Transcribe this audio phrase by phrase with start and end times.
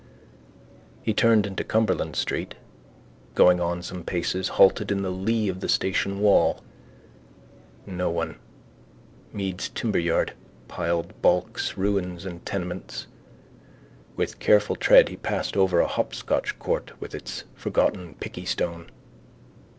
[1.03, 5.59] He turned into Cumberland street and, going on some paces, halted in the lee of
[5.59, 6.63] the station wall.
[7.85, 8.37] No one.
[9.31, 10.33] Meade's timberyard.
[10.67, 11.77] Piled balks.
[11.77, 13.05] Ruins and tenements.
[14.15, 18.89] With careful tread he passed over a hopscotch court with its forgotten pickeystone.